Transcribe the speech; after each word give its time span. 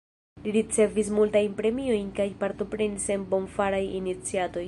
Li 0.43 0.53
ricevis 0.53 1.11
multajn 1.17 1.53
premiojn 1.59 2.09
kaj 2.21 2.27
partoprenis 2.45 3.07
en 3.17 3.29
bonfaraj 3.35 3.85
iniciatoj. 4.03 4.59